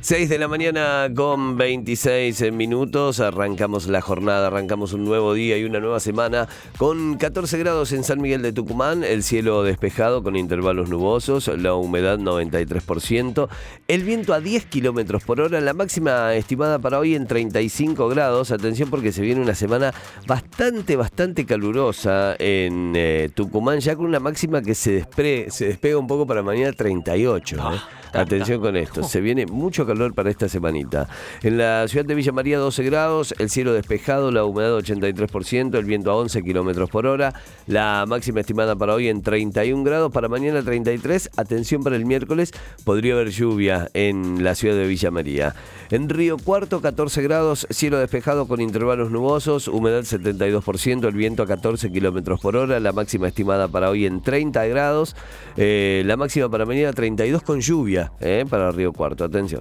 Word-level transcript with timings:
6 0.00 0.28
de 0.28 0.38
la 0.38 0.48
mañana 0.48 1.08
con 1.14 1.56
26 1.56 2.52
minutos, 2.52 3.20
arrancamos 3.20 3.86
la 3.88 4.00
jornada, 4.00 4.48
arrancamos 4.48 4.92
un 4.92 5.04
nuevo 5.04 5.34
día 5.34 5.58
y 5.58 5.64
una 5.64 5.80
nueva 5.80 6.00
semana 6.00 6.48
con 6.76 7.16
14 7.16 7.58
grados 7.58 7.92
en 7.92 8.04
San 8.04 8.20
Miguel 8.20 8.42
de 8.42 8.52
Tucumán, 8.52 9.04
el 9.04 9.22
cielo 9.22 9.62
despejado 9.62 10.22
con 10.22 10.36
intervalos 10.36 10.88
nubosos, 10.88 11.48
la 11.48 11.74
humedad 11.74 12.18
93%, 12.18 13.48
el 13.88 14.04
viento 14.04 14.34
a 14.34 14.40
10 14.40 14.66
kilómetros 14.66 15.24
por 15.24 15.40
hora, 15.40 15.60
la 15.60 15.74
máxima 15.74 16.34
estimada 16.34 16.78
para 16.78 16.98
hoy 16.98 17.14
en 17.14 17.26
35 17.26 18.08
grados, 18.08 18.50
atención 18.50 18.90
porque 18.90 19.12
se 19.12 19.22
viene 19.22 19.40
una 19.40 19.54
semana 19.54 19.92
bastante, 20.26 20.96
bastante 20.96 21.44
calurosa 21.46 22.36
en 22.38 22.92
eh, 22.96 23.30
Tucumán, 23.34 23.80
ya 23.80 23.96
con 23.96 24.06
una 24.06 24.20
máxima 24.20 24.62
que 24.62 24.74
se, 24.74 25.06
se 25.48 25.66
despega 25.66 25.98
un 25.98 26.06
poco 26.06 26.26
para 26.26 26.42
mañana 26.42 26.72
38. 26.72 27.56
¿eh? 27.56 27.80
Atención 28.12 28.60
con 28.60 28.76
esto, 28.76 29.02
se 29.02 29.20
viene 29.20 29.46
mucho 29.68 29.86
calor 29.86 30.14
para 30.14 30.30
esta 30.30 30.48
semanita. 30.48 31.10
En 31.42 31.58
la 31.58 31.86
ciudad 31.88 32.06
de 32.06 32.14
Villa 32.14 32.32
María 32.32 32.56
12 32.56 32.84
grados, 32.84 33.34
el 33.38 33.50
cielo 33.50 33.74
despejado, 33.74 34.30
la 34.30 34.46
humedad 34.46 34.78
83%, 34.78 35.76
el 35.76 35.84
viento 35.84 36.10
a 36.10 36.16
11 36.16 36.42
kilómetros 36.42 36.88
por 36.88 37.04
hora, 37.04 37.34
la 37.66 38.06
máxima 38.08 38.40
estimada 38.40 38.76
para 38.76 38.94
hoy 38.94 39.08
en 39.08 39.20
31 39.20 39.84
grados, 39.84 40.10
para 40.10 40.26
mañana 40.28 40.62
33. 40.62 41.32
Atención 41.36 41.82
para 41.82 41.96
el 41.96 42.06
miércoles, 42.06 42.52
podría 42.84 43.12
haber 43.12 43.28
lluvia 43.28 43.90
en 43.92 44.42
la 44.42 44.54
ciudad 44.54 44.74
de 44.74 44.86
Villa 44.86 45.10
María. 45.10 45.54
En 45.90 46.08
Río 46.08 46.38
Cuarto 46.38 46.80
14 46.80 47.20
grados, 47.20 47.66
cielo 47.68 47.98
despejado 47.98 48.48
con 48.48 48.62
intervalos 48.62 49.10
nubosos, 49.10 49.68
humedad 49.68 50.00
72%, 50.00 51.06
el 51.06 51.14
viento 51.14 51.42
a 51.42 51.46
14 51.46 51.92
kilómetros 51.92 52.40
por 52.40 52.56
hora, 52.56 52.80
la 52.80 52.92
máxima 52.92 53.28
estimada 53.28 53.68
para 53.68 53.90
hoy 53.90 54.06
en 54.06 54.22
30 54.22 54.64
grados, 54.64 55.14
eh, 55.58 56.02
la 56.06 56.16
máxima 56.16 56.48
para 56.48 56.64
mañana 56.64 56.94
32 56.94 57.42
con 57.42 57.60
lluvia. 57.60 58.12
¿eh? 58.20 58.46
para 58.48 58.72
Río 58.72 58.92
Cuarto. 58.92 59.24
Atención. 59.24 59.57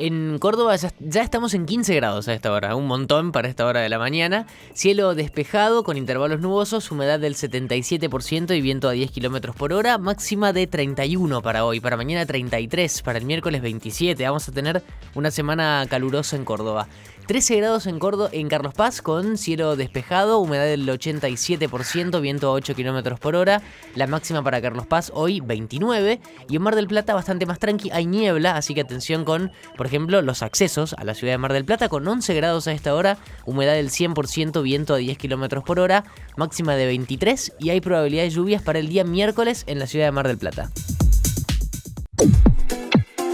En 0.00 0.38
Córdoba 0.38 0.76
ya, 0.76 1.22
estamos 1.22 1.54
en 1.54 1.66
15 1.66 1.96
grados 1.96 2.28
a 2.28 2.34
esta 2.34 2.52
hora, 2.52 2.76
un 2.76 2.86
montón 2.86 3.32
para 3.32 3.48
esta 3.48 3.66
hora 3.66 3.80
de 3.80 3.88
la 3.88 3.98
mañana. 3.98 4.46
Cielo 4.72 5.16
despejado 5.16 5.82
con 5.82 5.96
intervalos 5.96 6.40
nubosos, 6.40 6.92
humedad 6.92 7.18
del 7.18 7.34
77% 7.34 8.56
y 8.56 8.60
viento 8.60 8.88
a 8.88 8.92
10 8.92 9.10
kilómetros 9.10 9.56
por 9.56 9.72
hora. 9.72 9.98
Máxima 9.98 10.52
de 10.52 10.68
31 10.68 11.42
para 11.42 11.64
hoy, 11.64 11.80
para 11.80 11.96
mañana 11.96 12.24
33, 12.26 13.02
para 13.02 13.18
el 13.18 13.24
miércoles 13.24 13.60
27. 13.60 14.22
Vamos 14.22 14.48
a 14.48 14.52
tener 14.52 14.84
una 15.16 15.32
semana 15.32 15.84
calurosa 15.90 16.36
en 16.36 16.44
Córdoba. 16.44 16.86
13 17.28 17.56
grados 17.56 17.86
en, 17.86 17.98
Córdoba, 17.98 18.30
en 18.32 18.48
Carlos 18.48 18.72
Paz 18.72 19.02
con 19.02 19.36
cielo 19.36 19.76
despejado, 19.76 20.38
humedad 20.38 20.64
del 20.64 20.88
87%, 20.88 22.22
viento 22.22 22.48
a 22.48 22.52
8 22.52 22.74
kilómetros 22.74 23.20
por 23.20 23.36
hora. 23.36 23.60
La 23.94 24.06
máxima 24.06 24.42
para 24.42 24.62
Carlos 24.62 24.86
Paz 24.86 25.12
hoy 25.14 25.40
29. 25.40 26.22
Y 26.48 26.56
en 26.56 26.62
Mar 26.62 26.74
del 26.74 26.88
Plata 26.88 27.12
bastante 27.12 27.44
más 27.44 27.58
tranqui, 27.58 27.90
hay 27.90 28.06
niebla, 28.06 28.56
así 28.56 28.72
que 28.72 28.80
atención 28.80 29.26
con, 29.26 29.52
por 29.76 29.84
ejemplo, 29.84 30.22
los 30.22 30.42
accesos 30.42 30.94
a 30.94 31.04
la 31.04 31.12
ciudad 31.12 31.34
de 31.34 31.38
Mar 31.38 31.52
del 31.52 31.66
Plata 31.66 31.90
con 31.90 32.08
11 32.08 32.32
grados 32.32 32.66
a 32.66 32.72
esta 32.72 32.94
hora, 32.94 33.18
humedad 33.44 33.74
del 33.74 33.90
100%, 33.90 34.62
viento 34.62 34.94
a 34.94 34.96
10 34.96 35.18
kilómetros 35.18 35.64
por 35.64 35.80
hora, 35.80 36.04
máxima 36.38 36.76
de 36.76 36.86
23 36.86 37.52
y 37.58 37.68
hay 37.68 37.82
probabilidad 37.82 38.22
de 38.22 38.30
lluvias 38.30 38.62
para 38.62 38.78
el 38.78 38.88
día 38.88 39.04
miércoles 39.04 39.64
en 39.66 39.78
la 39.78 39.86
ciudad 39.86 40.06
de 40.06 40.12
Mar 40.12 40.28
del 40.28 40.38
Plata. 40.38 40.70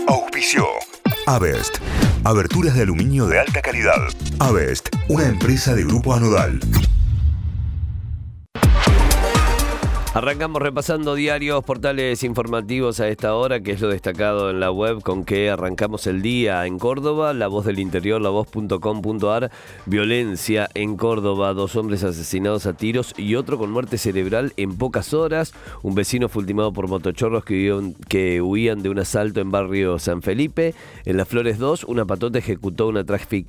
Auspicio. 0.08 0.66
Avest. 1.26 1.83
Aberturas 2.24 2.74
de 2.74 2.80
aluminio 2.80 3.26
de 3.26 3.38
alta 3.38 3.60
calidad. 3.60 4.08
Avest, 4.38 4.88
una 5.08 5.28
empresa 5.28 5.74
de 5.74 5.84
grupo 5.84 6.14
anodal. 6.14 6.58
Arrancamos 10.14 10.62
repasando 10.62 11.16
diarios, 11.16 11.64
portales 11.64 12.22
informativos 12.22 13.00
a 13.00 13.08
esta 13.08 13.34
hora, 13.34 13.58
que 13.58 13.72
es 13.72 13.80
lo 13.80 13.88
destacado 13.88 14.48
en 14.48 14.60
la 14.60 14.70
web 14.70 15.02
con 15.02 15.24
que 15.24 15.50
arrancamos 15.50 16.06
el 16.06 16.22
día 16.22 16.64
en 16.66 16.78
Córdoba, 16.78 17.34
La 17.34 17.48
Voz 17.48 17.64
del 17.64 17.80
Interior, 17.80 18.20
lavoz.com.ar, 18.20 19.50
violencia 19.86 20.68
en 20.74 20.96
Córdoba, 20.96 21.52
dos 21.52 21.74
hombres 21.74 22.04
asesinados 22.04 22.66
a 22.66 22.74
tiros 22.74 23.12
y 23.16 23.34
otro 23.34 23.58
con 23.58 23.72
muerte 23.72 23.98
cerebral 23.98 24.52
en 24.56 24.76
pocas 24.76 25.12
horas, 25.14 25.52
un 25.82 25.96
vecino 25.96 26.28
fue 26.28 26.42
ultimado 26.42 26.72
por 26.72 26.86
motochorros 26.86 27.44
que, 27.44 27.92
que 28.06 28.40
huían 28.40 28.84
de 28.84 28.90
un 28.90 29.00
asalto 29.00 29.40
en 29.40 29.50
barrio 29.50 29.98
San 29.98 30.22
Felipe, 30.22 30.76
en 31.06 31.16
Las 31.16 31.26
Flores 31.26 31.58
2, 31.58 31.82
una 31.88 32.04
patota 32.04 32.38
ejecutó 32.38 32.86
una, 32.86 33.04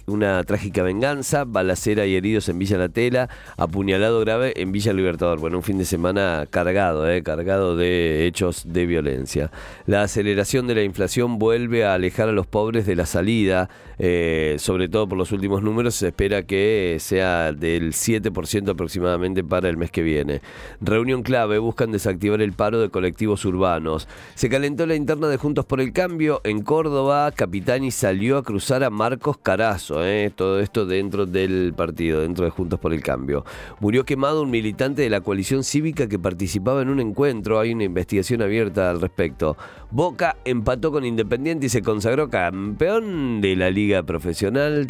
una 0.07 0.43
trágica 0.43 0.81
venganza, 0.81 1.43
balacera 1.45 2.07
y 2.07 2.15
heridos 2.15 2.49
en 2.49 2.57
Villa 2.57 2.79
La 2.79 2.89
Tela, 2.89 3.29
apuñalado 3.55 4.19
grave 4.21 4.59
en 4.59 4.71
Villa 4.71 4.93
Libertador. 4.93 5.37
Bueno, 5.39 5.57
un 5.57 5.63
fin 5.63 5.77
de 5.77 5.85
semana 5.85 6.47
cargado, 6.55 7.11
eh, 7.11 7.21
cargado 7.21 7.75
de 7.75 8.25
hechos 8.25 8.63
de 8.65 8.85
violencia. 8.85 9.51
La 9.87 10.03
aceleración 10.03 10.67
de 10.67 10.75
la 10.75 10.83
inflación 10.83 11.37
vuelve 11.37 11.83
a 11.83 11.95
alejar 11.95 12.29
a 12.29 12.31
los 12.31 12.47
pobres 12.47 12.85
de 12.85 12.95
la 12.95 13.05
salida, 13.05 13.69
eh, 13.99 14.55
sobre 14.57 14.87
todo 14.87 15.05
por 15.09 15.17
los 15.17 15.33
últimos 15.33 15.63
números, 15.63 15.95
se 15.95 16.07
espera 16.07 16.43
que 16.43 16.95
sea 17.01 17.51
del 17.51 17.91
7% 17.91 18.71
aproximadamente 18.71 19.43
para 19.43 19.67
el 19.67 19.75
mes 19.75 19.91
que 19.91 20.01
viene. 20.01 20.39
Reunión 20.79 21.23
clave, 21.23 21.57
buscan 21.57 21.91
desactivar 21.91 22.41
el 22.41 22.53
paro 22.53 22.79
de 22.79 22.87
colectivos 22.87 23.43
urbanos. 23.43 24.07
Se 24.35 24.47
calentó 24.47 24.85
la 24.85 24.95
interna 24.95 25.27
de 25.27 25.35
Juntos 25.35 25.65
por 25.65 25.81
el 25.81 25.91
Cambio 25.91 26.39
en 26.45 26.61
Córdoba, 26.61 27.33
Capitani 27.33 27.91
salió 27.91 28.37
a 28.37 28.43
cruzar 28.43 28.85
a 28.85 28.89
Marcos 28.89 29.37
Carazo, 29.39 30.05
eh, 30.05 30.31
todo 30.33 30.61
esto 30.61 30.85
dentro 30.85 31.25
del 31.25 31.73
partido, 31.75 32.21
dentro 32.21 32.45
de 32.45 32.51
Juntos 32.51 32.79
por 32.79 32.93
el 32.93 33.03
Cambio. 33.03 33.43
Murió 33.81 34.05
quemado 34.05 34.41
un 34.41 34.51
militante 34.51 35.01
de 35.01 35.09
la 35.09 35.19
coalición 35.19 35.65
cívica 35.65 36.07
que 36.07 36.17
participó 36.17 36.44
participaba 36.45 36.83
en 36.83 36.89
un 36.89 36.99
encuentro, 36.99 37.59
hay 37.59 37.73
una 37.73 37.85
investigación 37.85 38.43
abierta 38.43 38.91
al 38.91 39.01
respecto. 39.01 39.57
Boca 39.89 40.35
empató 40.45 40.91
con 40.91 41.05
Independiente 41.05 41.67
y 41.67 41.69
se 41.69 41.81
consagró 41.81 42.29
campeón 42.29 43.39
de 43.41 43.55
la 43.55 43.69
liga 43.71 44.03
profesional. 44.03 44.85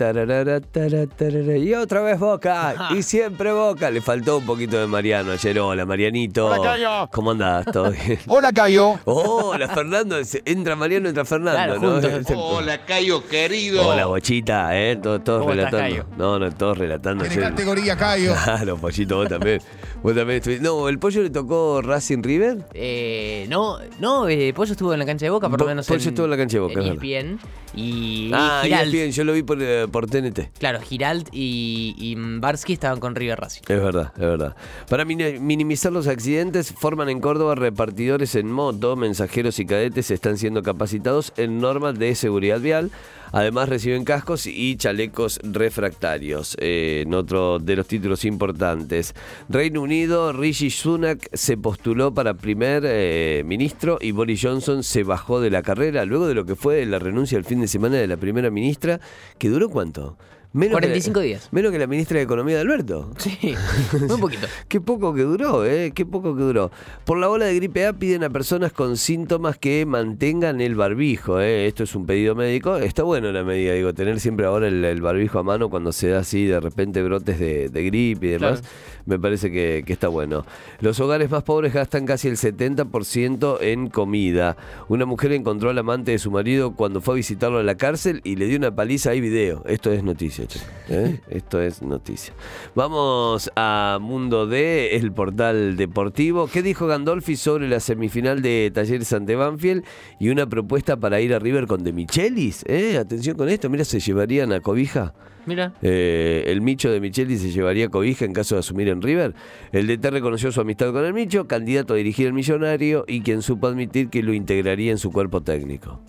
y 1.62 1.74
otra 1.76 2.02
vez 2.02 2.20
Boca. 2.20 2.90
y 2.98 3.04
siempre 3.04 3.52
Boca. 3.54 3.90
Le 3.92 4.02
faltó 4.02 4.40
un 4.40 4.46
poquito 4.46 4.78
de 4.80 4.88
Mariano 4.88 5.32
ayer. 5.32 5.60
Hola, 5.60 5.86
Marianito. 5.86 6.48
Hola, 6.48 6.62
Cayo. 6.62 7.10
¿Cómo 7.12 7.32
andás? 7.32 7.66
¿Todo 7.72 7.92
bien? 7.92 8.20
Hola, 8.28 8.52
Cayo. 8.52 8.96
Hola, 9.06 9.68
Fernando. 9.70 10.18
Entra 10.44 10.76
Mariano, 10.76 11.08
entra 11.08 11.24
Fernando. 11.24 11.80
¿no? 11.80 12.02
Hola, 12.36 12.84
Cayo, 12.84 13.26
querido. 13.28 13.88
Hola, 13.88 14.08
Bochita. 14.08 14.76
¿eh? 14.78 14.96
Todos, 14.98 15.46
relatando. 15.46 16.06
no, 16.18 16.40
no, 16.40 16.52
todos 16.52 16.78
relatando. 16.80 17.26
¿Qué 17.26 17.40
categoría, 17.40 17.96
Cayo? 17.96 18.34
Claro, 18.46 18.78
Pollito, 18.78 19.18
vos 19.18 19.30
también. 19.30 19.60
Vos 20.02 20.16
también 20.16 20.42
No, 20.62 20.88
el 20.90 20.98
pollo 20.98 21.22
le 21.22 21.30
tocó 21.30 21.45
Racing 21.82 22.22
River? 22.24 22.66
Eh, 22.74 23.46
no, 23.50 23.78
no, 24.00 24.28
eh, 24.28 24.54
Pollo 24.54 24.72
estuvo 24.72 24.94
en 24.94 25.00
la 25.00 25.06
cancha 25.06 25.26
de 25.26 25.30
Boca, 25.30 25.50
por 25.50 25.60
lo 25.60 25.68
menos. 25.68 25.88
Pollo 25.88 26.10
estuvo 26.10 26.26
en 26.26 26.32
la 26.32 26.38
cancha 26.38 26.58
de 26.58 26.62
Boca, 26.62 26.82
en 26.82 27.00
bien 27.00 27.40
Y 27.74 28.32
ah, 28.34 28.64
bien, 28.92 29.12
yo 29.12 29.24
lo 29.24 29.34
vi 29.34 29.44
por, 29.44 29.62
eh, 29.62 29.88
por 29.90 30.08
TNT. 30.08 30.52
Claro, 30.58 30.82
Giralt 30.82 31.30
y, 31.32 31.96
y 31.98 32.16
Barsky 32.16 32.74
estaban 32.74 33.00
con 33.00 33.16
River 33.16 33.40
Racing. 33.40 33.62
Es 33.68 33.82
verdad, 33.82 34.12
es 34.16 34.22
verdad. 34.22 34.56
Para 34.90 35.06
minimizar 35.06 35.92
los 35.92 36.08
accidentes, 36.08 36.74
forman 36.74 37.10
en 37.10 37.20
Córdoba 37.20 37.56
repartidores 37.56 38.36
en 38.36 38.52
moto, 38.52 38.96
mensajeros 38.96 39.60
y 39.60 39.66
cadetes 39.66 40.12
están 40.12 40.38
siendo 40.38 40.64
capacitados 40.64 41.34
en 41.38 41.60
normas 41.60 41.98
de 42.00 42.16
seguridad 42.16 42.60
vial. 42.60 42.92
Además 43.32 43.70
reciben 43.70 44.04
cascos 44.04 44.48
y 44.48 44.76
chalecos 44.78 45.40
refractarios. 45.44 46.56
Eh, 46.60 47.04
en 47.06 47.14
otro 47.14 47.60
de 47.60 47.76
los 47.76 47.88
títulos 47.88 48.26
importantes. 48.26 49.14
Reino 49.50 49.82
Unido, 49.82 50.34
Rishi 50.34 50.70
Sunak 50.70 51.28
se 51.34 51.58
postuló 51.58 52.14
para 52.14 52.36
primer 52.36 52.84
eh, 52.86 53.44
ministro 53.46 53.98
y 54.02 54.12
Boris 54.12 54.42
Johnson 54.42 54.84
se 54.84 55.04
bajó 55.04 55.40
de 55.40 55.50
la 55.50 55.62
carrera 55.62 56.06
luego 56.06 56.28
de 56.28 56.36
lo 56.36 56.46
que 56.46 56.56
fue 56.56 56.86
la 56.86 57.00
renuncia 57.00 57.38
el 57.38 57.46
fin 57.46 57.62
de 57.62 57.68
semana 57.68 57.98
de 57.98 58.08
la 58.08 58.18
primera 58.18 58.50
ministra, 58.50 59.00
que 59.38 59.50
duró 59.50 59.70
cuánto? 59.70 60.18
45 60.56 61.20
días. 61.20 61.50
Menos 61.52 61.72
que 61.72 61.80
la 61.80 61.88
ministra 61.88 62.18
de 62.18 62.24
Economía 62.24 62.56
de 62.56 62.62
Alberto. 62.62 63.12
Sí, 63.18 63.38
muy 64.08 64.20
poquito. 64.20 64.48
Qué 64.70 64.80
poco 64.80 65.14
que 65.14 65.24
duró, 65.24 65.66
¿eh? 65.66 65.92
Qué 65.94 66.06
poco 66.06 66.36
que 66.36 66.44
duró. 66.44 66.72
Por 67.04 67.18
la 67.18 67.30
ola 67.30 67.46
de 67.46 67.56
gripe 67.56 67.86
A 67.86 67.94
piden 67.94 68.24
a 68.24 68.30
personas 68.30 68.72
con 68.72 68.96
síntomas 68.96 69.58
que 69.58 69.86
mantengan 69.86 70.62
el 70.62 70.76
barbijo, 70.76 71.42
¿eh? 71.42 71.68
Esto 71.68 71.84
es 71.84 71.94
un 71.96 72.06
pedido 72.06 72.36
médico. 72.36 72.78
Está 72.78 73.04
bueno 73.04 73.32
la 73.34 73.44
medida, 73.44 73.74
digo, 73.74 73.94
tener 73.94 74.20
siempre 74.20 74.46
ahora 74.46 74.68
el, 74.68 75.02
barbijo 75.02 75.40
a 75.40 75.44
mano 75.44 75.70
cuando 75.70 75.92
se 75.92 76.10
da 76.10 76.20
así 76.20 76.46
de 76.46 76.60
repente 76.60 77.04
brotes 77.04 77.38
de, 77.38 77.70
gripe 77.70 78.28
y 78.28 78.30
demás. 78.32 78.64
Me 79.06 79.20
parece 79.20 79.52
que, 79.52 79.84
que, 79.86 79.94
está 79.94 80.08
bueno. 80.08 80.46
Los 80.80 81.00
hogares 81.00 81.30
más 81.30 81.44
pobres 81.44 81.74
gastan 81.74 82.06
casi 82.06 82.28
el 82.28 82.38
70% 82.38 83.58
en 83.62 83.90
comida. 83.90 84.58
Una 84.88 85.06
mujer 85.06 85.34
encontró 85.34 85.70
al 85.70 85.78
amante 85.78 86.12
de 86.12 86.18
su 86.18 86.32
marido 86.32 86.76
cuando 86.76 87.02
fue 87.02 87.14
a 87.14 87.18
visitarlo 87.18 87.60
a 87.60 87.64
la 87.64 87.76
cárcel 87.76 88.22
y 88.24 88.38
le 88.38 88.48
dio 88.48 88.58
una 88.58 88.74
paliza. 88.74 89.12
Hay 89.12 89.22
video. 89.22 89.64
Esto 89.68 89.92
es 89.92 90.04
noticia. 90.04 90.45
Muchachos. 90.46 90.66
¿eh? 90.90 91.20
Esto 91.30 91.62
es 91.62 91.82
noticia. 91.82 92.34
Vamos 92.76 93.52
a 93.56 93.98
Mundo 94.02 94.48
D, 94.48 94.96
el 94.96 95.12
portal 95.12 95.76
deportivo. 95.78 96.48
¿Qué 96.48 96.62
dijo 96.62 96.88
Gandolfi 96.88 97.36
sobre 97.36 97.68
la 97.68 97.80
semifinal 97.80 98.42
de 98.42 98.72
Talleres 98.74 99.12
ante 99.14 99.36
Banfield? 99.36 99.84
Y 100.20 100.30
una 100.30 100.48
propuesta 100.48 100.98
para 100.98 101.20
ir 101.22 101.34
a 101.34 101.40
River 101.40 101.68
con 101.68 101.84
De 101.84 101.94
Michelis. 101.94 102.64
¿eh? 102.68 102.98
Atención 102.98 103.38
con 103.38 103.50
esto, 103.50 103.70
mira, 103.70 103.86
se 103.86 104.00
llevarían 104.00 104.52
a 104.54 104.60
Cobija. 104.60 105.14
Mira. 105.46 105.74
Eh, 105.84 106.46
el 106.48 106.62
Micho 106.62 106.90
de 106.90 107.00
Micheli 107.00 107.38
se 107.38 107.52
llevaría 107.52 107.90
cobija 107.90 108.26
en 108.26 108.34
caso 108.34 108.56
de 108.56 108.60
asumir 108.60 108.90
en 108.90 109.04
River. 109.04 109.36
El 109.72 109.86
DT 109.86 110.10
reconoció 110.10 110.52
su 110.52 110.60
amistad 110.60 110.92
con 110.92 111.06
el 111.06 111.14
Micho, 111.14 111.48
candidato 111.48 111.94
a 111.94 111.98
dirigir 111.98 112.26
el 112.26 112.34
Millonario 112.34 113.06
y 113.08 113.22
quien 113.22 113.44
supo 113.44 113.68
admitir 113.68 114.10
que 114.10 114.24
lo 114.24 114.34
integraría 114.34 114.92
en 114.92 114.98
su 114.98 115.12
cuerpo 115.12 115.44
técnico. 115.44 116.02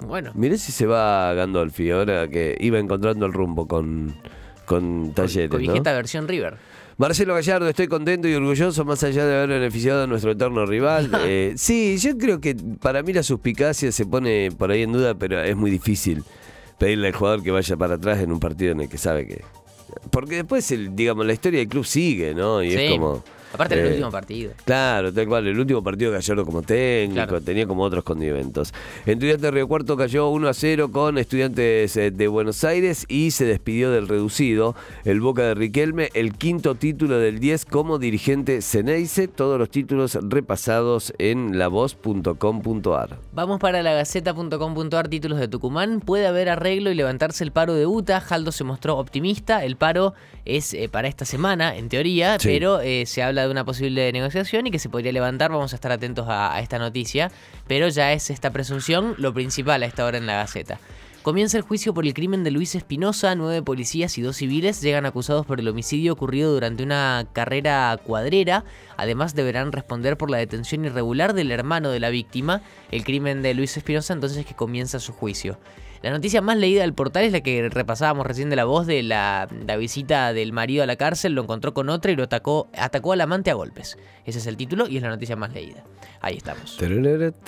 Bueno. 0.00 0.30
Mire 0.34 0.58
si 0.58 0.72
se 0.72 0.86
va 0.86 1.32
Gandolfi 1.34 1.90
ahora 1.90 2.28
que 2.28 2.56
iba 2.60 2.78
encontrando 2.78 3.26
el 3.26 3.32
rumbo 3.32 3.66
con, 3.66 4.14
con 4.66 5.12
Talleres. 5.14 5.50
¿no? 5.50 5.56
Cobijeta 5.56 5.92
versión 5.92 6.28
River. 6.28 6.56
Marcelo 6.98 7.34
Gallardo, 7.34 7.68
estoy 7.68 7.88
contento 7.88 8.26
y 8.26 8.34
orgulloso 8.34 8.84
más 8.86 9.02
allá 9.02 9.26
de 9.26 9.34
haber 9.36 9.48
beneficiado 9.60 10.04
a 10.04 10.06
nuestro 10.06 10.30
eterno 10.32 10.64
rival. 10.64 11.10
Eh, 11.26 11.52
sí, 11.56 11.98
yo 11.98 12.16
creo 12.16 12.40
que 12.40 12.54
para 12.80 13.02
mí 13.02 13.12
la 13.12 13.22
suspicacia 13.22 13.92
se 13.92 14.06
pone 14.06 14.50
por 14.56 14.70
ahí 14.70 14.82
en 14.82 14.92
duda, 14.92 15.14
pero 15.14 15.42
es 15.42 15.56
muy 15.56 15.70
difícil 15.70 16.24
pedirle 16.78 17.08
al 17.08 17.14
jugador 17.14 17.42
que 17.42 17.50
vaya 17.50 17.76
para 17.76 17.94
atrás 17.96 18.20
en 18.20 18.32
un 18.32 18.40
partido 18.40 18.72
en 18.72 18.80
el 18.82 18.88
que 18.88 18.96
sabe 18.98 19.26
que... 19.26 19.42
Porque 20.10 20.36
después, 20.36 20.70
el, 20.72 20.94
digamos, 20.96 21.26
la 21.26 21.32
historia 21.32 21.58
del 21.60 21.68
club 21.68 21.84
sigue, 21.84 22.34
¿no? 22.34 22.62
Y 22.62 22.70
Sí. 22.70 22.76
es 22.78 22.90
como... 22.92 23.22
Aparte 23.52 23.76
del 23.76 23.86
eh, 23.86 23.90
último 23.90 24.10
partido. 24.10 24.52
Claro, 24.64 25.12
tal 25.12 25.26
cual. 25.26 25.46
El 25.46 25.58
último 25.58 25.82
partido 25.82 26.12
Gallardo 26.12 26.44
como 26.44 26.62
técnico, 26.62 27.14
Claro. 27.26 27.40
tenía 27.40 27.66
como 27.66 27.82
otros 27.82 28.04
condimentos. 28.04 28.72
Estudiantes 29.06 29.40
de 29.42 29.50
Río 29.50 29.68
Cuarto 29.68 29.96
cayó 29.96 30.28
1 30.28 30.48
a 30.48 30.54
0 30.54 30.90
con 30.92 31.18
Estudiantes 31.18 31.96
eh, 31.96 32.10
de 32.10 32.28
Buenos 32.28 32.64
Aires 32.64 33.04
y 33.08 33.30
se 33.30 33.44
despidió 33.44 33.90
del 33.90 34.08
reducido. 34.08 34.74
El 35.04 35.20
Boca 35.20 35.42
de 35.42 35.54
Riquelme, 35.54 36.10
el 36.14 36.34
quinto 36.34 36.74
título 36.74 37.18
del 37.18 37.38
10 37.40 37.64
como 37.66 37.98
dirigente 37.98 38.62
Ceneice. 38.62 39.28
Todos 39.28 39.58
los 39.58 39.70
títulos 39.70 40.18
repasados 40.22 41.12
en 41.18 41.58
lavoz.com.ar. 41.58 43.18
Vamos 43.32 43.60
para 43.60 43.82
la 43.82 43.92
gaceta.com.ar, 43.94 45.08
títulos 45.08 45.38
de 45.38 45.48
Tucumán. 45.48 46.00
Puede 46.00 46.26
haber 46.26 46.48
arreglo 46.48 46.90
y 46.90 46.94
levantarse 46.94 47.44
el 47.44 47.52
paro 47.52 47.74
de 47.74 47.86
UTA. 47.86 48.20
Jaldo 48.20 48.52
se 48.52 48.64
mostró 48.64 48.96
optimista. 48.96 49.64
El 49.64 49.76
paro 49.76 50.14
es 50.44 50.74
eh, 50.74 50.88
para 50.88 51.08
esta 51.08 51.24
semana, 51.24 51.76
en 51.76 51.88
teoría, 51.88 52.38
Sí. 52.38 52.48
pero 52.48 52.80
eh, 52.80 53.04
se 53.06 53.22
de 53.42 53.50
una 53.50 53.64
posible 53.64 54.10
negociación 54.12 54.66
y 54.66 54.70
que 54.70 54.78
se 54.78 54.88
podría 54.88 55.12
levantar. 55.12 55.50
Vamos 55.50 55.72
a 55.72 55.76
estar 55.76 55.92
atentos 55.92 56.28
a, 56.28 56.54
a 56.54 56.60
esta 56.60 56.78
noticia. 56.78 57.30
Pero 57.66 57.88
ya 57.88 58.12
es 58.12 58.30
esta 58.30 58.50
presunción 58.50 59.14
lo 59.18 59.34
principal 59.34 59.82
a 59.82 59.86
esta 59.86 60.04
hora 60.04 60.18
en 60.18 60.26
la 60.26 60.36
Gaceta. 60.36 60.78
Comienza 61.26 61.56
el 61.56 61.64
juicio 61.64 61.92
por 61.92 62.06
el 62.06 62.14
crimen 62.14 62.44
de 62.44 62.52
Luis 62.52 62.76
Espinosa. 62.76 63.34
Nueve 63.34 63.60
policías 63.60 64.16
y 64.16 64.22
dos 64.22 64.36
civiles 64.36 64.80
llegan 64.80 65.06
acusados 65.06 65.44
por 65.44 65.58
el 65.58 65.66
homicidio 65.66 66.12
ocurrido 66.12 66.52
durante 66.52 66.84
una 66.84 67.26
carrera 67.32 67.98
cuadrera. 68.00 68.64
Además 68.96 69.34
deberán 69.34 69.72
responder 69.72 70.16
por 70.16 70.30
la 70.30 70.38
detención 70.38 70.84
irregular 70.84 71.34
del 71.34 71.50
hermano 71.50 71.90
de 71.90 71.98
la 71.98 72.10
víctima. 72.10 72.62
El 72.92 73.02
crimen 73.02 73.42
de 73.42 73.54
Luis 73.54 73.76
Espinosa 73.76 74.12
entonces 74.12 74.46
que 74.46 74.54
comienza 74.54 75.00
su 75.00 75.12
juicio. 75.12 75.58
La 76.06 76.12
noticia 76.12 76.40
más 76.40 76.56
leída 76.56 76.82
del 76.82 76.94
portal 76.94 77.24
es 77.24 77.32
la 77.32 77.40
que 77.40 77.68
repasábamos 77.68 78.24
recién 78.24 78.48
de 78.48 78.54
la 78.54 78.64
voz 78.64 78.86
de 78.86 79.02
la, 79.02 79.48
la 79.66 79.76
visita 79.76 80.32
del 80.32 80.52
marido 80.52 80.84
a 80.84 80.86
la 80.86 80.94
cárcel. 80.94 81.32
Lo 81.32 81.42
encontró 81.42 81.74
con 81.74 81.88
otra 81.88 82.12
y 82.12 82.14
lo 82.14 82.22
atacó, 82.22 82.68
atacó 82.78 83.12
al 83.12 83.22
amante 83.22 83.50
a 83.50 83.54
golpes. 83.54 83.98
Ese 84.24 84.38
es 84.38 84.46
el 84.46 84.56
título 84.56 84.86
y 84.86 84.98
es 84.98 85.02
la 85.02 85.08
noticia 85.08 85.34
más 85.34 85.52
leída. 85.52 85.82
Ahí 86.20 86.36
estamos. 86.36 86.76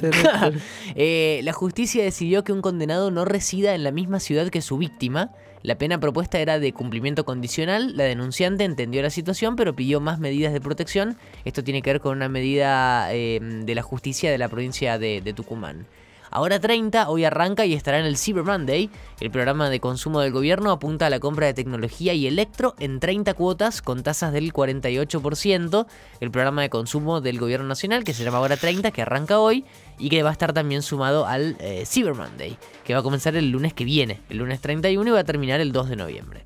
Eh, 0.97 1.41
la 1.45 1.53
justicia 1.53 2.03
decidió 2.03 2.43
que 2.43 2.53
un 2.53 2.61
condenado 2.61 3.13
no 3.13 3.25
resida 3.25 3.77
en 3.77 3.85
la 3.85 3.93
misma 3.93 4.19
ciudad 4.19 4.49
que 4.49 4.61
su 4.61 4.77
víctima. 4.77 5.31
La 5.63 5.79
pena 5.79 6.01
propuesta 6.01 6.41
era 6.41 6.59
de 6.59 6.73
cumplimiento 6.73 7.25
condicional. 7.25 7.97
La 7.97 8.05
denunciante 8.05 8.65
entendió 8.65 9.03
la 9.03 9.11
situación, 9.11 9.55
pero 9.55 9.77
pidió 9.77 10.01
más 10.01 10.19
medidas 10.19 10.53
de 10.53 10.61
protección. 10.61 11.17
Esto 11.45 11.63
tiene 11.63 11.81
que 11.81 11.93
ver 11.93 12.01
con 12.01 12.17
una 12.17 12.29
medida 12.29 13.15
eh, 13.15 13.39
de 13.41 13.75
la 13.77 13.83
justicia 13.83 14.33
de 14.33 14.39
la 14.39 14.49
provincia 14.49 14.99
de, 14.99 15.21
de 15.21 15.33
Tucumán. 15.33 15.87
Ahora 16.31 16.61
30, 16.61 17.09
hoy 17.09 17.25
arranca 17.25 17.65
y 17.65 17.75
estará 17.75 17.99
en 17.99 18.07
el 18.07 18.17
Cyber 18.17 18.45
Monday. 18.45 18.91
El 19.21 19.31
programa 19.31 19.71
de 19.71 19.81
consumo 19.81 20.21
del 20.21 20.33
gobierno 20.33 20.71
apunta 20.71 21.07
a 21.07 21.11
la 21.11 21.21
compra 21.21 21.47
de 21.47 21.55
tecnología 21.55 22.13
y 22.13 22.27
electro 22.27 22.75
en 22.79 23.01
30 23.01 23.35
cuotas 23.35 23.83
con 23.83 24.03
tasas 24.03 24.33
del 24.33 24.53
48%. 24.53 25.87
El 26.21 26.31
programa 26.31 26.63
de 26.63 26.71
consumo 26.71 27.21
del 27.21 27.39
gobierno 27.39 27.67
nacional 27.67 28.05
que 28.05 28.15
se 28.15 28.25
llama 28.25 28.39
Ahora 28.39 28.57
30, 28.57 28.91
que 28.91 29.03
arranca 29.03 29.39
hoy 29.39 29.65
y 29.99 30.11
que 30.11 30.23
va 30.23 30.31
a 30.31 30.33
estar 30.33 30.53
también 30.53 30.83
sumado 30.83 31.27
al 31.27 31.57
eh, 31.61 31.85
Cyber 31.87 32.15
Monday, 32.15 32.57
que 32.85 32.95
va 32.95 33.01
a 33.01 33.03
comenzar 33.03 33.35
el 33.37 33.51
lunes 33.51 33.73
que 33.73 33.85
viene, 33.85 34.21
el 34.29 34.39
lunes 34.39 34.61
31 34.61 35.09
y 35.09 35.13
va 35.13 35.21
a 35.21 35.25
terminar 35.25 35.61
el 35.61 35.73
2 35.73 35.89
de 35.89 35.97
noviembre. 35.97 36.43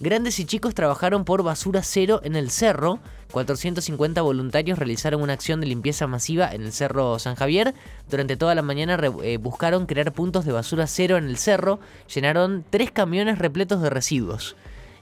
Grandes 0.00 0.38
y 0.38 0.44
chicos 0.44 0.74
trabajaron 0.74 1.24
por 1.24 1.42
basura 1.42 1.82
cero 1.82 2.20
en 2.22 2.36
el 2.36 2.50
cerro. 2.50 3.00
450 3.32 4.22
voluntarios 4.22 4.78
realizaron 4.78 5.20
una 5.20 5.32
acción 5.32 5.60
de 5.60 5.66
limpieza 5.66 6.06
masiva 6.06 6.50
en 6.52 6.62
el 6.62 6.72
Cerro 6.72 7.18
San 7.18 7.34
Javier. 7.34 7.74
Durante 8.08 8.36
toda 8.36 8.54
la 8.54 8.62
mañana 8.62 8.98
eh, 9.24 9.38
buscaron 9.38 9.86
crear 9.86 10.12
puntos 10.12 10.44
de 10.44 10.52
basura 10.52 10.86
cero 10.86 11.16
en 11.16 11.24
el 11.24 11.36
cerro. 11.36 11.80
Llenaron 12.14 12.64
tres 12.70 12.92
camiones 12.92 13.38
repletos 13.38 13.82
de 13.82 13.90
residuos. 13.90 14.54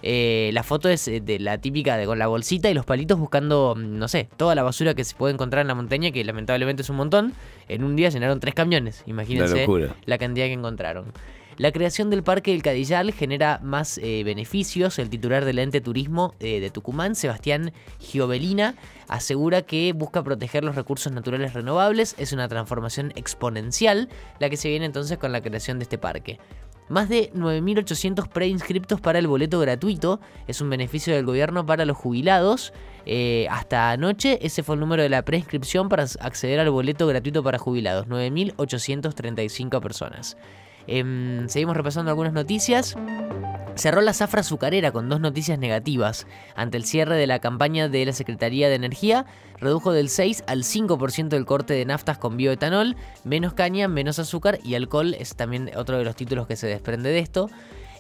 Eh, 0.03 0.51
la 0.55 0.63
foto 0.63 0.89
es 0.89 1.09
eh, 1.09 1.21
de 1.21 1.39
la 1.41 1.59
típica 1.59 1.97
de 1.99 2.07
con 2.07 2.19
la 2.19 2.27
bolsita 2.27 2.71
y 2.71 2.75
los 2.75 2.87
palitos 2.87 3.19
buscando, 3.19 3.75
mm, 3.77 3.99
no 3.99 4.09
sé, 4.09 4.29
toda 4.37 4.55
la 4.55 4.63
basura 4.63 4.95
que 4.95 5.05
se 5.05 5.15
puede 5.15 5.35
encontrar 5.35 5.63
en 5.63 5.69
la 5.69 5.75
montaña, 5.75 6.11
que 6.11 6.25
lamentablemente 6.25 6.83
es 6.83 6.91
un 6.91 6.97
montón. 6.97 7.35
En 7.69 7.85
un 7.85 7.97
día 7.97 8.09
llenaron 8.09 8.41
tres 8.41 8.55
camiones. 8.55 9.03
Imagínense 9.07 9.67
la 10.07 10.19
cantidad 10.19 10.47
que 10.47 10.53
encontraron. 10.55 11.13
La 11.59 11.73
creación 11.73 12.11
del 12.11 12.23
Parque 12.23 12.51
del 12.51 12.63
Cadillal 12.63 13.13
genera 13.13 13.61
más 13.63 13.97
eh, 13.99 14.23
beneficios. 14.25 14.99
El 14.99 15.09
titular 15.09 15.47
del 15.47 15.59
ente 15.59 15.81
turismo 15.81 16.35
eh, 16.39 16.61
de 16.61 16.71
Tucumán, 16.71 17.15
Sebastián 17.15 17.73
Giovelina, 17.99 18.75
asegura 19.09 19.63
que 19.63 19.95
busca 19.95 20.23
proteger 20.23 20.65
los 20.65 20.77
recursos 20.77 21.13
naturales 21.13 21.55
renovables. 21.55 22.15
Es 22.19 22.35
una 22.35 22.47
transformación 22.49 23.13
exponencial 23.17 24.11
la 24.39 24.51
que 24.51 24.59
se 24.59 24.69
viene 24.69 24.85
entonces 24.85 25.17
con 25.17 25.33
la 25.33 25.41
creación 25.41 25.79
de 25.79 25.85
este 25.85 25.97
parque. 25.97 26.39
Más 26.91 27.09
de 27.09 27.33
9.800 27.33 28.29
preinscriptos 28.29 29.01
para 29.01 29.19
el 29.19 29.27
boleto 29.27 29.59
gratuito. 29.59 30.21
Es 30.47 30.61
un 30.61 30.69
beneficio 30.69 31.15
del 31.15 31.25
gobierno 31.25 31.65
para 31.65 31.87
los 31.87 31.97
jubilados. 31.97 32.75
Eh, 33.07 33.47
hasta 33.51 33.91
anoche 33.93 34.39
ese 34.43 34.63
fue 34.63 34.75
el 34.75 34.81
número 34.81 35.03
de 35.03 35.09
la 35.09 35.25
preinscripción 35.25 35.89
para 35.89 36.05
acceder 36.21 36.61
al 36.61 36.69
boleto 36.69 37.07
gratuito 37.07 37.43
para 37.43 37.57
jubilados. 37.57 38.07
9.835 38.09 39.81
personas. 39.81 40.37
Em, 40.87 41.49
seguimos 41.49 41.77
repasando 41.77 42.11
algunas 42.11 42.33
noticias. 42.33 42.97
Cerró 43.75 44.01
la 44.01 44.15
zafra 44.15 44.41
azucarera 44.41 44.91
con 44.91 45.09
dos 45.09 45.21
noticias 45.21 45.59
negativas. 45.59 46.27
Ante 46.55 46.79
el 46.79 46.85
cierre 46.85 47.17
de 47.17 47.27
la 47.27 47.41
campaña 47.41 47.89
de 47.89 48.07
la 48.07 48.13
Secretaría 48.13 48.71
de 48.71 48.75
Energía, 48.75 49.27
redujo 49.59 49.93
del 49.93 50.09
6 50.09 50.45
al 50.47 50.63
5% 50.63 51.37
el 51.37 51.45
corte 51.45 51.75
de 51.75 51.85
naftas 51.85 52.17
con 52.17 52.39
bioetanol, 52.39 52.97
menos 53.25 53.53
caña, 53.53 53.87
menos 53.87 54.19
azúcar 54.19 54.61
y 54.65 54.77
alcohol 54.77 55.15
es 55.15 55.37
también 55.37 55.71
otro 55.77 55.99
de 55.99 56.05
los 56.05 56.17
títulos 56.17 56.47
que 56.47 56.57
se 56.57 56.67
desprende 56.67 57.11
de 57.11 57.19
esto. 57.19 57.51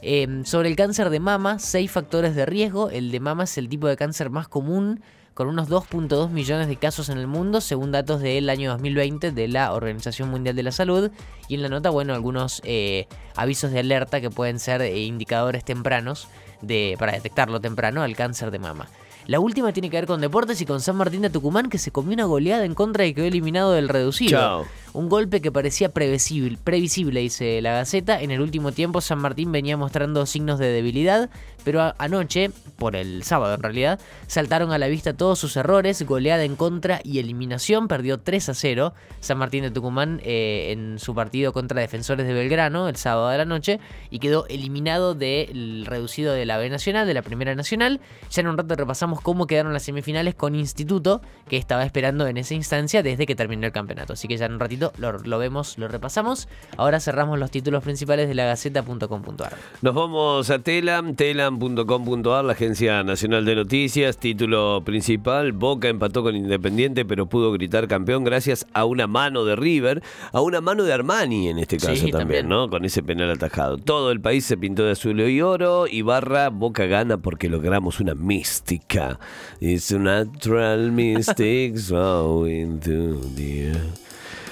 Em, 0.00 0.44
sobre 0.44 0.69
el 0.69 0.77
cáncer 0.77 1.10
de 1.10 1.20
mama, 1.20 1.58
seis 1.58 1.91
factores 1.91 2.34
de 2.34 2.46
riesgo. 2.46 2.91
El 2.91 3.10
de 3.10 3.20
mama 3.20 3.44
es 3.44 3.58
el 3.58 3.69
tipo 3.69 3.87
de 3.87 3.96
cáncer 3.96 4.31
más 4.31 4.49
común, 4.49 5.03
con 5.36 5.48
unos 5.48 5.69
2.2 5.69 6.31
millones 6.31 6.66
de 6.66 6.76
casos 6.76 7.10
en 7.10 7.19
el 7.19 7.26
mundo, 7.26 7.60
según 7.60 7.93
datos 7.93 8.22
del 8.22 8.48
año 8.48 8.70
2020 8.70 9.32
de 9.32 9.48
la 9.48 9.74
Organización 9.74 10.31
Mundial 10.31 10.56
de 10.56 10.62
la 10.62 10.72
Salud. 10.72 11.10
Y 11.46 11.56
en 11.56 11.62
la 11.62 11.69
nota, 11.69 11.90
bueno, 11.90 12.14
algunos 12.14 12.62
eh, 12.64 13.06
avisos 13.34 13.70
de 13.70 13.81
alerta 13.81 14.22
que 14.22 14.31
pueden 14.31 14.58
ser 14.58 14.81
eh, 14.81 14.98
indicadores 14.98 15.62
tempranos 15.62 16.26
de, 16.62 16.96
para 16.98 17.12
detectarlo 17.12 17.60
temprano 17.60 18.00
al 18.00 18.16
cáncer 18.16 18.50
de 18.50 18.58
mama. 18.58 18.88
La 19.26 19.38
última 19.38 19.74
tiene 19.74 19.90
que 19.90 19.98
ver 19.98 20.06
con 20.06 20.22
deportes 20.22 20.58
y 20.62 20.64
con 20.64 20.81
San 20.81 20.96
Martín 20.96 21.20
de 21.20 21.28
Tucumán, 21.28 21.69
que 21.69 21.76
se 21.76 21.90
comió 21.90 22.14
una 22.14 22.24
goleada 22.24 22.64
en 22.64 22.74
contra 22.74 23.05
y 23.05 23.12
quedó 23.12 23.26
eliminado 23.26 23.72
del 23.72 23.90
reducido. 23.90 24.31
Chao. 24.31 24.64
Un 24.96 25.10
golpe 25.10 25.43
que 25.43 25.53
parecía 25.53 25.91
previsible, 25.91 26.56
previsible, 26.65 27.20
dice 27.20 27.60
la 27.60 27.72
Gaceta. 27.72 28.19
En 28.19 28.31
el 28.31 28.41
último 28.41 28.72
tiempo 28.72 29.03
San 29.03 29.19
Martín 29.19 29.53
venía 29.53 29.76
mostrando 29.76 30.24
signos 30.24 30.58
de 30.58 30.69
debilidad, 30.69 31.29
pero 31.65 31.93
anoche, 31.98 32.50
por 32.76 32.96
el 32.96 33.22
sábado 33.22 33.56
en 33.56 33.62
realidad, 33.62 34.00
saltaron 34.26 34.72
a 34.72 34.79
la 34.79 34.86
vista 34.86 35.12
todos 35.12 35.38
sus 35.38 35.55
errores, 35.58 36.00
goleada 36.06 36.44
en 36.44 36.56
contra 36.56 37.00
y 37.05 37.19
eliminación. 37.19 37.88
Perdió 37.88 38.20
3 38.20 38.48
a 38.48 38.55
0 38.55 38.94
San 39.20 39.36
Martín 39.36 39.65
de 39.65 39.70
Tucumán 39.70 40.22
eh, 40.24 40.69
en 40.72 40.98
su 40.98 41.15
partido 41.15 41.53
contra 41.53 41.82
Defensores 41.82 42.26
de 42.26 42.32
Belgrano 42.32 42.88
el 42.88 42.96
sábado 42.96 43.29
de 43.29 43.36
la 43.36 43.44
noche 43.44 43.81
y 44.08 44.19
quedó 44.19 44.46
eliminado 44.48 45.15
del 45.15 45.84
reducido 45.84 46.32
de 46.32 46.46
la 46.46 46.56
B 46.56 46.70
Nacional, 46.70 47.06
de 47.06 47.12
la 47.12 47.20
Primera 47.20 47.55
Nacional. 47.55 48.00
Ya 48.31 48.41
en 48.41 48.48
un 48.48 48.56
rato 48.56 48.74
repasamos 48.74 49.20
cómo 49.20 49.46
quedaron 49.46 49.74
las 49.74 49.82
semifinales 49.82 50.34
con 50.34 50.55
Instituto, 50.55 51.20
que 51.50 51.58
estaba 51.58 51.84
esperando 51.84 52.26
en 52.26 52.38
esa 52.38 52.55
instancia 52.55 53.03
desde 53.03 53.26
que 53.26 53.34
terminó 53.34 53.67
el 53.67 53.72
campeonato. 53.72 54.15
Así 54.15 54.26
que 54.26 54.38
ya 54.38 54.46
en 54.46 54.55
un 54.55 54.60
ratito 54.60 54.85
lo, 54.98 55.19
lo 55.19 55.38
vemos, 55.38 55.78
lo 55.78 55.88
repasamos. 55.88 56.48
Ahora 56.76 57.00
cerramos 57.00 57.38
los 57.38 57.50
títulos 57.50 57.82
principales 57.82 58.28
de 58.28 58.34
la 58.34 58.44
Gaceta.com.ar. 58.44 59.55
Nos 59.82 59.94
vamos 59.94 60.50
a 60.50 60.58
Telam, 60.58 61.14
telam.com.ar, 61.14 62.44
la 62.44 62.52
Agencia 62.52 63.02
Nacional 63.02 63.44
de 63.44 63.55
Noticias. 63.56 64.19
Título 64.19 64.82
principal: 64.84 65.52
Boca 65.52 65.88
empató 65.88 66.22
con 66.22 66.36
Independiente, 66.36 67.05
pero 67.05 67.26
pudo 67.26 67.52
gritar 67.52 67.88
campeón 67.88 68.24
gracias 68.24 68.66
a 68.72 68.84
una 68.84 69.06
mano 69.06 69.44
de 69.44 69.56
River, 69.56 70.02
a 70.32 70.40
una 70.40 70.60
mano 70.60 70.84
de 70.84 70.93
Armani 70.93 71.48
en 71.48 71.58
este 71.58 71.76
caso 71.76 71.94
Sí, 71.94 72.10
también, 72.10 72.19
también. 72.19 72.48
¿no? 72.48 72.69
Con 72.70 72.84
ese 72.84 73.02
penal 73.02 73.31
atajado. 73.31 73.78
Todo 73.78 74.10
el 74.10 74.20
país 74.20 74.44
se 74.44 74.56
pintó 74.56 74.84
de 74.84 74.93
azul 74.93 75.20
y 75.20 75.40
oro. 75.40 75.86
Y 75.86 76.02
barra 76.02 76.48
Boca 76.50 76.86
gana 76.86 77.19
porque 77.19 77.48
logramos 77.48 78.00
una 78.00 78.14
mística. 78.14 79.19
It's 79.60 79.90
a 79.93 79.98
natural 79.98 80.90
mystic 80.93 81.76
flowing 81.78 82.81
through 82.81 83.34
the. 83.36 84.06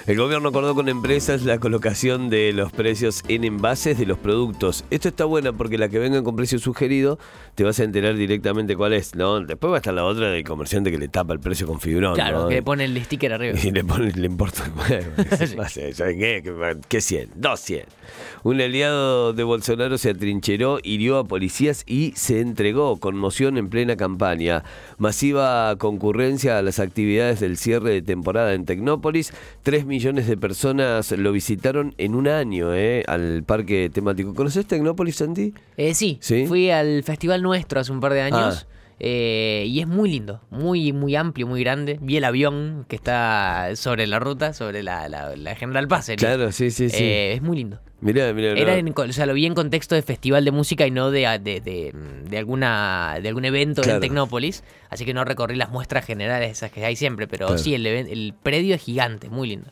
El 0.07 0.19
gobierno 0.19 0.51
acordó 0.51 0.75
con 0.75 0.91
empresas 0.91 1.45
la 1.47 1.59
colocación 1.59 2.29
de 2.29 2.53
los 2.53 2.71
precios 2.73 3.23
en 3.27 3.43
envases 3.43 3.97
de 3.97 4.05
los 4.05 4.19
productos. 4.19 4.85
Esto 4.91 5.09
está 5.09 5.25
bueno 5.25 5.55
porque 5.55 5.79
la 5.79 5.89
que 5.89 5.99
venga 5.99 6.23
con 6.23 6.37
precio 6.37 6.59
sugerido 6.59 7.19
te 7.55 7.65
vas 7.65 7.81
a 7.81 7.85
enterar 7.85 8.15
directamente 8.15 8.77
cuál 8.77 8.93
es, 8.93 9.15
¿no? 9.15 9.41
Después 9.41 9.71
va 9.73 9.77
a 9.77 9.79
estar 9.79 9.95
la 9.95 10.05
otra 10.05 10.29
del 10.31 10.45
comerciante 10.45 10.91
que 10.91 10.99
le 10.99 11.09
tapa 11.09 11.33
el 11.33 11.41
precio 11.41 11.67
con 11.67 11.81
fibrón, 11.81 12.17
Claro, 12.17 12.43
¿no? 12.43 12.49
que 12.49 12.57
le 12.57 12.63
pone 12.63 12.85
el 12.85 13.03
sticker 13.03 13.33
arriba. 13.33 13.59
Y 13.65 13.71
le, 13.71 13.83
pone, 13.83 14.13
le 14.13 14.27
importa 14.27 14.65
el 14.67 14.73
huevo. 14.73 15.57
No 15.57 15.69
sé, 15.71 15.95
¿sabe 15.95 16.19
qué? 16.19 16.43
¿Qué- 16.45 16.77
¿Qué 16.87 17.01
100? 17.01 17.31
200. 17.37 17.95
Un 18.43 18.61
aliado 18.61 19.33
de 19.33 19.43
Bolsonaro 19.43 19.97
se 19.97 20.11
atrincheró, 20.11 20.81
hirió 20.83 21.17
a 21.19 21.25
policías 21.25 21.83
y 21.87 22.13
se 22.15 22.41
entregó. 22.41 22.99
Conmoción 23.01 23.57
en 23.57 23.71
plena 23.71 23.97
campaña. 23.97 24.65
Masiva 24.99 25.75
concurrencia 25.79 26.59
a 26.59 26.63
las 26.63 26.79
actividades 26.79 27.41
del 27.41 27.57
cierre 27.57 27.91
de 27.93 28.03
temporada 28.03 28.53
en 28.53 28.67
Tecnópolis. 28.67 29.33
3 29.63 29.87
millones 29.95 30.27
de 30.27 30.37
personas 30.37 31.11
lo 31.13 31.31
visitaron 31.33 31.95
en 31.99 32.15
un 32.15 32.27
año 32.29 32.75
¿eh? 32.75 33.05
al 33.07 33.45
parque 33.45 33.91
temático. 33.93 34.35
¿Conoces 34.35 34.67
Tecnópolis, 34.67 35.17
Santi? 35.17 35.55
Eh, 35.77 35.95
sí, 35.95 36.19
¿Sí? 36.21 36.47
fui 36.47 36.71
al 36.71 37.03
festival 37.05 37.43
nuestro 37.43 37.81
hace 37.81 37.93
un 37.93 38.01
par 38.01 38.13
de 38.13 38.23
años. 38.23 38.67
Ah. 38.69 38.95
eh, 39.01 39.65
y 39.69 39.81
es 39.81 39.87
muy 39.87 40.09
lindo, 40.11 40.41
muy 40.51 40.93
muy 40.93 41.15
amplio, 41.17 41.47
muy 41.47 41.61
grande. 41.63 41.99
Vi 42.01 42.17
el 42.17 42.25
avión 42.25 42.87
que 42.89 42.97
está 42.97 43.71
sobre 43.77 44.07
la 44.07 44.19
ruta, 44.19 44.53
sobre 44.53 44.83
la, 44.83 45.09
la- 45.09 45.35
la 45.37 45.55
General 45.55 45.87
Paz. 45.89 46.07
sería. 46.07 46.29
Claro, 46.29 46.51
sí, 46.53 46.71
sí, 46.71 46.89
sí. 46.91 47.03
Eh, 47.03 47.33
es 47.35 47.43
muy 47.43 47.57
lindo. 47.59 47.79
Mirá, 48.05 48.33
mirá. 48.33 48.53
Era 48.53 48.77
en, 48.77 48.95
o 48.97 49.13
sea, 49.13 49.27
lo 49.27 49.35
vi 49.35 49.47
en 49.47 49.55
contexto 49.55 49.95
de 49.97 50.03
festival 50.03 50.45
de 50.45 50.53
música 50.53 50.87
y 50.87 50.91
no 50.93 51.11
de, 51.11 51.23
de, 51.43 51.61
de- 51.61 51.93
de 52.29 52.39
alguna 52.39 53.19
de 53.23 53.29
algún 53.29 53.45
evento 53.45 53.83
Claro. 53.83 53.97
en 53.97 54.01
Tecnópolis. 54.03 54.63
Así 54.91 55.05
que 55.05 55.13
no 55.13 55.25
recorrí 55.25 55.57
las 55.57 55.71
muestras 55.71 56.05
generales 56.07 56.53
esas 56.53 56.71
que 56.71 56.85
hay 56.85 56.95
siempre, 56.95 57.27
pero 57.27 57.47
Claro. 57.49 57.59
sí, 57.61 57.75
el, 57.75 57.85
el 57.87 58.33
predio 58.41 58.77
es 58.77 58.83
gigante, 58.83 59.29
muy 59.29 59.49
lindo. 59.49 59.67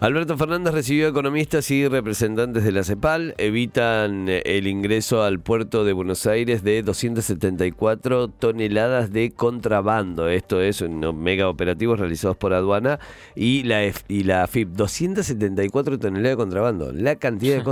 Alberto 0.00 0.36
Fernández 0.38 0.72
recibió 0.74 1.08
economistas 1.08 1.70
y 1.70 1.86
representantes 1.88 2.64
de 2.64 2.72
la 2.72 2.82
CEPAL. 2.84 3.34
Evitan 3.38 4.28
eh, 4.28 4.42
el 4.44 4.66
ingreso 4.66 5.22
al 5.22 5.40
puerto 5.40 5.84
de 5.84 5.92
Buenos 5.92 6.26
Aires 6.26 6.62
de 6.64 6.82
274 6.82 8.28
toneladas 8.28 9.12
de 9.12 9.32
contrabando. 9.32 10.28
Esto 10.28 10.60
es 10.60 10.80
unos 10.80 11.14
mega 11.14 11.48
operativos 11.48 11.98
realizados 11.98 12.36
por 12.36 12.52
aduana 12.54 12.98
y 13.34 13.62
la, 13.64 13.82
F- 13.84 14.04
y 14.08 14.24
la 14.24 14.42
AFIP. 14.44 14.68
274 14.70 15.98
toneladas 15.98 16.32
de 16.32 16.36
contrabando. 16.36 16.92
La 16.92 17.16
cantidad 17.16 17.56
de 17.56 17.62
cosas. 17.62 17.71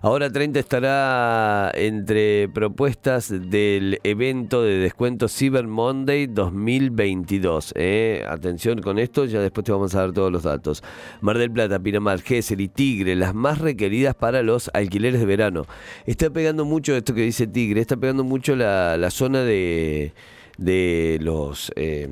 Ahora 0.00 0.30
30 0.30 0.58
estará 0.58 1.70
entre 1.74 2.48
propuestas 2.48 3.28
del 3.28 4.00
evento 4.02 4.62
de 4.62 4.78
descuento 4.78 5.28
Cyber 5.28 5.66
Monday 5.66 6.26
2022. 6.26 7.74
¿eh? 7.76 8.24
Atención 8.28 8.80
con 8.80 8.98
esto, 8.98 9.26
ya 9.26 9.40
después 9.40 9.64
te 9.64 9.72
vamos 9.72 9.94
a 9.94 10.00
dar 10.00 10.12
todos 10.12 10.32
los 10.32 10.44
datos. 10.44 10.82
Mar 11.20 11.36
del 11.36 11.50
Plata, 11.50 11.78
Pinamar, 11.78 12.22
Gesell 12.22 12.60
y 12.60 12.68
Tigre, 12.68 13.14
las 13.16 13.34
más 13.34 13.58
requeridas 13.58 14.14
para 14.14 14.42
los 14.42 14.70
alquileres 14.72 15.20
de 15.20 15.26
verano. 15.26 15.66
Está 16.06 16.30
pegando 16.30 16.64
mucho 16.64 16.96
esto 16.96 17.14
que 17.14 17.22
dice 17.22 17.46
Tigre, 17.46 17.80
está 17.80 17.96
pegando 17.96 18.24
mucho 18.24 18.56
la, 18.56 18.96
la 18.96 19.10
zona 19.10 19.42
de 19.42 20.12
de 20.58 21.18
los 21.22 21.72
eh, 21.76 22.08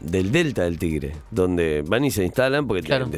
del 0.00 0.32
delta 0.32 0.62
del 0.64 0.78
Tigre, 0.78 1.12
donde 1.30 1.84
van 1.86 2.04
y 2.04 2.10
se 2.10 2.24
instalan 2.24 2.66
porque 2.66 2.82
Claro. 2.82 3.10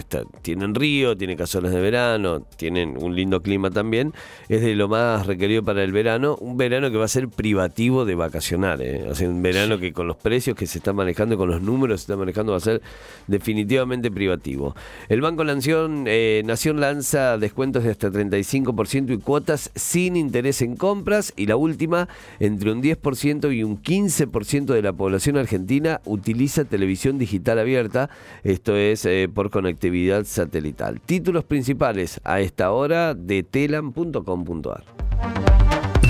tienen, 0.42 0.74
río, 0.74 1.16
tienen 1.16 1.36
casonas 1.36 1.72
de 1.72 1.80
verano, 1.80 2.42
tienen 2.56 2.96
un 3.00 3.14
lindo 3.14 3.40
clima 3.42 3.70
también, 3.70 4.12
es 4.48 4.60
de 4.60 4.74
lo 4.74 4.88
más 4.88 5.26
requerido 5.26 5.62
para 5.62 5.84
el 5.84 5.92
verano, 5.92 6.36
un 6.40 6.56
verano 6.56 6.90
que 6.90 6.96
va 6.96 7.04
a 7.04 7.08
ser 7.08 7.28
privativo 7.28 8.04
de 8.04 8.16
vacacionar, 8.16 8.82
¿eh? 8.82 9.06
o 9.08 9.14
sea, 9.14 9.28
un 9.28 9.40
verano 9.40 9.78
que 9.78 9.92
con 9.92 10.08
los 10.08 10.16
precios 10.16 10.56
que 10.56 10.66
se 10.66 10.78
están 10.78 10.96
manejando, 10.96 11.38
con 11.38 11.48
los 11.48 11.62
números 11.62 11.94
que 11.94 11.98
se 11.98 12.02
están 12.04 12.18
manejando, 12.18 12.50
va 12.52 12.58
a 12.58 12.60
ser 12.60 12.82
definitivamente 13.28 14.10
privativo. 14.10 14.74
El 15.08 15.20
Banco 15.20 15.44
Nación, 15.44 16.04
eh, 16.08 16.42
Nación 16.44 16.80
lanza 16.80 17.38
descuentos 17.38 17.84
de 17.84 17.92
hasta 17.92 18.10
35% 18.10 19.12
y 19.14 19.18
cuotas 19.18 19.70
sin 19.76 20.16
interés 20.16 20.60
en 20.60 20.74
compras, 20.74 21.32
y 21.36 21.46
la 21.46 21.54
última, 21.54 22.08
entre 22.40 22.72
un 22.72 22.82
10% 22.82 23.54
y 23.56 23.62
un 23.62 23.80
15% 23.80 24.71
de 24.72 24.82
la 24.82 24.92
población 24.92 25.36
argentina 25.36 26.00
utiliza 26.04 26.64
televisión 26.64 27.18
digital 27.18 27.58
abierta, 27.58 28.10
esto 28.42 28.76
es 28.76 29.04
eh, 29.04 29.28
por 29.32 29.50
conectividad 29.50 30.24
satelital. 30.24 31.00
Títulos 31.00 31.44
principales 31.44 32.20
a 32.24 32.40
esta 32.40 32.70
hora 32.72 33.14
de 33.14 33.42
telam.com.ar. 33.42 34.84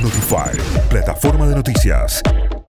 Notify, 0.02 0.58
plataforma 0.88 1.46
de 1.48 1.54
noticias. 1.54 2.22